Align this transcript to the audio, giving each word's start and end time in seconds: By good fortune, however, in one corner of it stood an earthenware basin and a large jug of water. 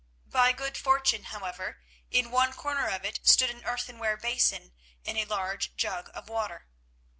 By 0.25 0.51
good 0.51 0.77
fortune, 0.79 1.25
however, 1.25 1.79
in 2.09 2.31
one 2.31 2.53
corner 2.53 2.87
of 2.87 3.05
it 3.05 3.19
stood 3.21 3.51
an 3.51 3.63
earthenware 3.63 4.17
basin 4.17 4.73
and 5.05 5.15
a 5.15 5.25
large 5.25 5.75
jug 5.75 6.09
of 6.15 6.27
water. 6.27 6.65